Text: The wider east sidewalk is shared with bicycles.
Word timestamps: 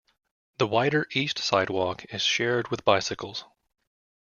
The 0.57 0.65
wider 0.65 1.05
east 1.11 1.37
sidewalk 1.37 2.05
is 2.11 2.23
shared 2.23 2.69
with 2.69 2.83
bicycles. 2.83 3.45